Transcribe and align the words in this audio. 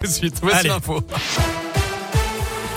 Tout 0.00 0.06
de 0.06 0.12
suite, 0.12 0.38
voici 0.42 0.66
l'info. 0.66 1.02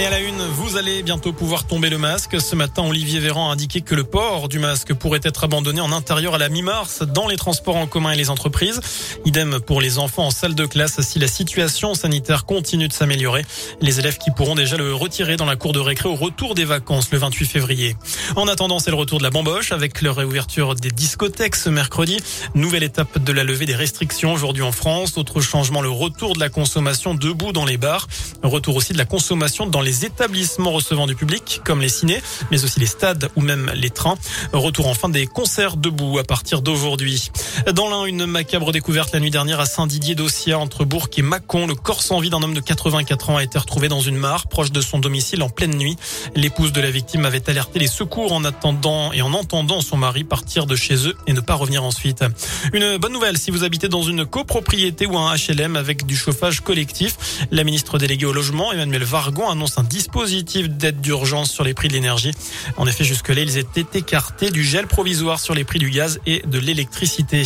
Et 0.00 0.06
à 0.06 0.08
la 0.08 0.20
une, 0.20 0.42
vous 0.54 0.78
allez 0.78 1.02
bientôt 1.02 1.34
pouvoir 1.34 1.66
tomber 1.66 1.90
le 1.90 1.98
masque. 1.98 2.40
Ce 2.40 2.56
matin, 2.56 2.82
Olivier 2.84 3.20
Véran 3.20 3.50
a 3.50 3.52
indiqué 3.52 3.82
que 3.82 3.94
le 3.94 4.02
port 4.02 4.48
du 4.48 4.58
masque 4.58 4.94
pourrait 4.94 5.20
être 5.22 5.44
abandonné 5.44 5.82
en 5.82 5.92
intérieur 5.92 6.36
à 6.36 6.38
la 6.38 6.48
mi-mars 6.48 7.02
dans 7.02 7.28
les 7.28 7.36
transports 7.36 7.76
en 7.76 7.86
commun 7.86 8.12
et 8.12 8.16
les 8.16 8.30
entreprises. 8.30 8.80
Idem 9.26 9.60
pour 9.60 9.82
les 9.82 9.98
enfants 9.98 10.24
en 10.24 10.30
salle 10.30 10.54
de 10.54 10.64
classe 10.64 11.02
si 11.02 11.18
la 11.18 11.26
situation 11.26 11.92
sanitaire 11.92 12.46
continue 12.46 12.88
de 12.88 12.94
s'améliorer. 12.94 13.44
Les 13.82 14.00
élèves 14.00 14.16
qui 14.16 14.30
pourront 14.30 14.54
déjà 14.54 14.78
le 14.78 14.94
retirer 14.94 15.36
dans 15.36 15.44
la 15.44 15.56
cour 15.56 15.74
de 15.74 15.80
récré 15.80 16.08
au 16.08 16.14
retour 16.14 16.54
des 16.54 16.64
vacances 16.64 17.10
le 17.10 17.18
28 17.18 17.44
février. 17.44 17.94
En 18.36 18.48
attendant, 18.48 18.78
c'est 18.78 18.90
le 18.90 18.96
retour 18.96 19.18
de 19.18 19.24
la 19.24 19.30
bamboche 19.30 19.70
avec 19.70 20.00
la 20.00 20.14
réouverture 20.14 20.76
des 20.76 20.90
discothèques 20.90 21.56
ce 21.56 21.68
mercredi. 21.68 22.16
Nouvelle 22.54 22.84
étape 22.84 23.22
de 23.22 23.32
la 23.32 23.44
levée 23.44 23.66
des 23.66 23.76
restrictions 23.76 24.32
aujourd'hui 24.32 24.62
en 24.62 24.72
France. 24.72 25.18
Autre 25.18 25.42
changement, 25.42 25.82
le 25.82 25.90
retour 25.90 26.32
de 26.32 26.40
la 26.40 26.48
consommation 26.48 27.12
debout 27.12 27.52
dans 27.52 27.66
les 27.66 27.76
bars. 27.76 28.08
Retour 28.42 28.76
aussi 28.76 28.94
de 28.94 28.98
la 28.98 29.04
consommation 29.04 29.66
dans 29.66 29.82
les 29.82 29.89
établissements 30.04 30.70
recevant 30.70 31.06
du 31.06 31.14
public, 31.14 31.60
comme 31.64 31.80
les 31.80 31.88
cinés, 31.88 32.22
mais 32.50 32.64
aussi 32.64 32.80
les 32.80 32.86
stades 32.86 33.28
ou 33.36 33.40
même 33.40 33.70
les 33.74 33.90
trains. 33.90 34.16
Retour 34.52 34.88
enfin 34.88 35.08
des 35.08 35.26
concerts 35.26 35.76
debout 35.76 36.18
à 36.18 36.24
partir 36.24 36.62
d'aujourd'hui. 36.62 37.30
Dans 37.72 37.88
l'un, 37.88 38.04
une 38.04 38.26
macabre 38.26 38.72
découverte 38.72 39.12
la 39.12 39.20
nuit 39.20 39.30
dernière 39.30 39.60
à 39.60 39.66
Saint-Didier-d'Ossia, 39.66 40.58
entre 40.58 40.84
Bourg 40.84 41.08
et 41.16 41.22
Mâcon. 41.22 41.66
Le 41.66 41.74
corps 41.74 42.02
sans 42.02 42.20
vie 42.20 42.30
d'un 42.30 42.42
homme 42.42 42.54
de 42.54 42.60
84 42.60 43.30
ans 43.30 43.36
a 43.36 43.42
été 43.42 43.58
retrouvé 43.58 43.88
dans 43.88 44.00
une 44.00 44.16
mare 44.16 44.48
proche 44.48 44.72
de 44.72 44.80
son 44.80 44.98
domicile 44.98 45.42
en 45.42 45.48
pleine 45.48 45.76
nuit. 45.76 45.96
L'épouse 46.34 46.72
de 46.72 46.80
la 46.80 46.90
victime 46.90 47.24
avait 47.24 47.48
alerté 47.48 47.78
les 47.78 47.88
secours 47.88 48.32
en 48.32 48.44
attendant 48.44 49.12
et 49.12 49.22
en 49.22 49.32
entendant 49.32 49.80
son 49.80 49.96
mari 49.96 50.24
partir 50.24 50.66
de 50.66 50.76
chez 50.76 51.06
eux 51.06 51.16
et 51.26 51.32
ne 51.32 51.40
pas 51.40 51.54
revenir 51.54 51.84
ensuite. 51.84 52.24
Une 52.72 52.96
bonne 52.96 53.12
nouvelle 53.12 53.38
si 53.38 53.50
vous 53.50 53.64
habitez 53.64 53.88
dans 53.88 54.02
une 54.02 54.26
copropriété 54.26 55.06
ou 55.06 55.16
un 55.16 55.34
HLM 55.34 55.76
avec 55.76 56.06
du 56.06 56.16
chauffage 56.16 56.60
collectif. 56.60 57.46
La 57.50 57.64
ministre 57.64 57.98
déléguée 57.98 58.26
au 58.26 58.32
logement, 58.32 58.72
Emmanuel 58.72 59.04
Vargon, 59.04 59.48
annonce 59.48 59.69
un 59.78 59.82
dispositif 59.82 60.68
d'aide 60.68 61.00
d'urgence 61.00 61.50
sur 61.50 61.64
les 61.64 61.74
prix 61.74 61.88
de 61.88 61.92
l'énergie. 61.92 62.32
En 62.76 62.86
effet, 62.86 63.04
jusque-là, 63.04 63.40
ils 63.42 63.58
étaient 63.58 63.86
écartés 63.98 64.50
du 64.50 64.64
gel 64.64 64.86
provisoire 64.86 65.40
sur 65.40 65.54
les 65.54 65.64
prix 65.64 65.78
du 65.78 65.90
gaz 65.90 66.20
et 66.26 66.42
de 66.46 66.58
l'électricité. 66.58 67.44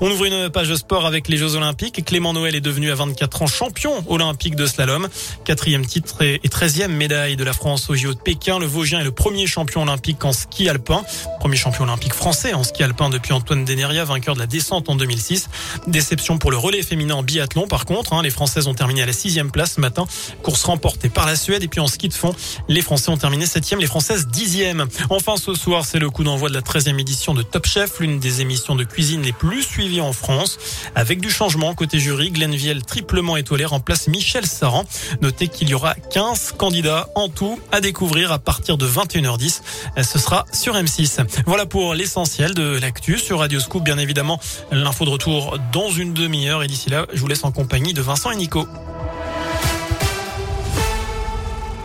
On 0.00 0.10
ouvre 0.10 0.24
une 0.24 0.50
page 0.50 0.74
sport 0.74 1.06
avec 1.06 1.28
les 1.28 1.36
Jeux 1.36 1.54
Olympiques. 1.54 2.04
Clément 2.04 2.32
Noël 2.32 2.54
est 2.54 2.60
devenu 2.60 2.90
à 2.90 2.94
24 2.94 3.42
ans 3.42 3.46
champion 3.46 4.04
olympique 4.08 4.56
de 4.56 4.66
slalom. 4.66 5.08
Quatrième 5.44 5.86
titre 5.86 6.22
et 6.22 6.48
treizième 6.48 6.92
médaille 6.92 7.36
de 7.36 7.44
la 7.44 7.52
France 7.52 7.88
au 7.90 7.94
JO 7.94 8.14
de 8.14 8.18
Pékin. 8.18 8.58
Le 8.58 8.66
Vosgien 8.66 9.00
est 9.00 9.04
le 9.04 9.12
premier 9.12 9.46
champion 9.46 9.82
olympique 9.82 10.24
en 10.24 10.32
ski 10.32 10.68
alpin. 10.68 11.02
Premier 11.40 11.56
champion 11.56 11.84
olympique 11.84 12.14
français 12.14 12.54
en 12.54 12.62
ski 12.62 12.82
alpin 12.82 13.10
depuis 13.10 13.32
Antoine 13.32 13.64
Deneria, 13.64 14.04
vainqueur 14.04 14.34
de 14.34 14.40
la 14.40 14.46
descente 14.46 14.88
en 14.88 14.96
2006. 14.96 15.48
Déception 15.86 16.38
pour 16.38 16.50
le 16.50 16.56
relais 16.56 16.82
féminin 16.82 17.14
en 17.14 17.22
biathlon. 17.22 17.68
Par 17.68 17.84
contre, 17.84 18.12
hein, 18.12 18.22
les 18.22 18.30
Françaises 18.30 18.66
ont 18.66 18.74
terminé 18.74 19.02
à 19.02 19.06
la 19.06 19.12
sixième 19.12 19.50
place 19.50 19.74
ce 19.74 19.80
matin. 19.80 20.06
Course 20.42 20.64
remportée 20.64 21.08
par 21.08 21.26
la 21.26 21.36
Suède. 21.36 21.55
Et 21.62 21.68
puis 21.68 21.80
en 21.80 21.86
ski 21.86 22.08
de 22.08 22.14
fond, 22.14 22.34
les 22.68 22.82
Français 22.82 23.10
ont 23.10 23.16
terminé 23.16 23.46
septième, 23.46 23.80
les 23.80 23.86
Françaises 23.86 24.26
dixième. 24.26 24.86
Enfin, 25.10 25.36
ce 25.36 25.54
soir, 25.54 25.84
c'est 25.84 25.98
le 25.98 26.10
coup 26.10 26.24
d'envoi 26.24 26.48
de 26.48 26.54
la 26.54 26.60
13e 26.60 26.98
édition 26.98 27.34
de 27.34 27.42
Top 27.42 27.66
Chef, 27.66 28.00
l'une 28.00 28.18
des 28.18 28.40
émissions 28.40 28.74
de 28.74 28.84
cuisine 28.84 29.22
les 29.22 29.32
plus 29.32 29.62
suivies 29.62 30.00
en 30.00 30.12
France. 30.12 30.58
Avec 30.94 31.20
du 31.20 31.30
changement 31.30 31.74
côté 31.74 31.98
jury, 31.98 32.30
Glenn 32.30 32.54
Viel, 32.54 32.82
triplement 32.82 33.36
étoilé, 33.36 33.64
remplace 33.64 34.08
Michel 34.08 34.46
Saran. 34.46 34.84
Notez 35.20 35.48
qu'il 35.48 35.68
y 35.68 35.74
aura 35.74 35.94
15 35.94 36.54
candidats 36.56 37.08
en 37.14 37.28
tout 37.28 37.58
à 37.72 37.80
découvrir 37.80 38.32
à 38.32 38.38
partir 38.38 38.76
de 38.76 38.86
21h10. 38.86 39.60
Ce 40.02 40.18
sera 40.18 40.44
sur 40.52 40.74
M6. 40.74 41.24
Voilà 41.46 41.66
pour 41.66 41.94
l'essentiel 41.94 42.54
de 42.54 42.78
l'actu 42.78 43.18
sur 43.18 43.40
Radio 43.40 43.60
Scoop. 43.60 43.84
Bien 43.84 43.98
évidemment, 43.98 44.40
l'info 44.70 45.04
de 45.04 45.10
retour 45.10 45.58
dans 45.72 45.90
une 45.90 46.14
demi-heure. 46.14 46.62
Et 46.62 46.66
d'ici 46.66 46.90
là, 46.90 47.06
je 47.12 47.20
vous 47.20 47.28
laisse 47.28 47.44
en 47.44 47.52
compagnie 47.52 47.94
de 47.94 48.02
Vincent 48.02 48.30
et 48.30 48.36
Nico. 48.36 48.66